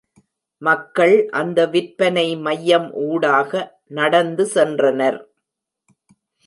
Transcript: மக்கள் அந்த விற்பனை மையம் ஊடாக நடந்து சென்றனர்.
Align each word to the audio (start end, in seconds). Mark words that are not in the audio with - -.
மக்கள் 0.61 1.13
அந்த 1.31 1.59
விற்பனை 1.65 2.25
மையம் 2.37 2.89
ஊடாக 3.07 3.51
நடந்து 3.89 4.45
சென்றனர். 4.55 5.19